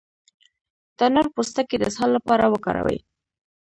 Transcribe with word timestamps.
د 0.97 0.99
انار 1.07 1.27
پوستکی 1.35 1.75
د 1.79 1.83
اسهال 1.89 2.09
لپاره 2.17 2.45
وکاروئ 2.53 2.99